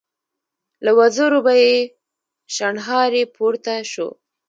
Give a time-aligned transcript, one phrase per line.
[0.83, 1.75] له وزرو به يې
[2.55, 4.09] شڼهاری پورته شو.